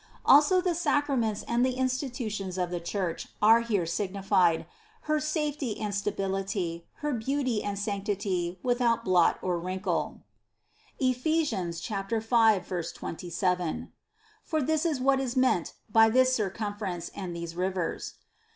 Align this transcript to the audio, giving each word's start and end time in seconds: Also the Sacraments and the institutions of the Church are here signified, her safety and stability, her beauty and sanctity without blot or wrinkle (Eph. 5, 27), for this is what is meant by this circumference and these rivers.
Also 0.25 0.61
the 0.61 0.73
Sacraments 0.73 1.43
and 1.47 1.63
the 1.63 1.73
institutions 1.75 2.57
of 2.57 2.71
the 2.71 2.79
Church 2.79 3.27
are 3.39 3.59
here 3.61 3.85
signified, 3.85 4.65
her 5.01 5.19
safety 5.19 5.79
and 5.79 5.93
stability, 5.93 6.87
her 7.05 7.13
beauty 7.13 7.63
and 7.63 7.77
sanctity 7.77 8.57
without 8.63 9.05
blot 9.05 9.37
or 9.43 9.59
wrinkle 9.59 10.21
(Eph. 10.99 11.17
5, 11.23 12.67
27), 12.67 13.91
for 14.43 14.59
this 14.63 14.85
is 14.87 14.99
what 14.99 15.19
is 15.19 15.37
meant 15.37 15.73
by 15.87 16.09
this 16.09 16.33
circumference 16.35 17.09
and 17.13 17.35
these 17.35 17.55
rivers. 17.55 18.15